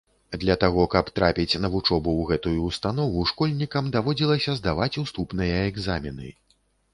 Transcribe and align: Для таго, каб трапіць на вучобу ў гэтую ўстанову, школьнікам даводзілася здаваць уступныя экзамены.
Для 0.43 0.53
таго, 0.61 0.85
каб 0.93 1.09
трапіць 1.17 1.59
на 1.65 1.69
вучобу 1.75 2.13
ў 2.21 2.23
гэтую 2.29 2.63
ўстанову, 2.69 3.27
школьнікам 3.33 3.91
даводзілася 3.97 4.57
здаваць 4.63 4.89
уступныя 5.05 5.61
экзамены. 5.69 6.33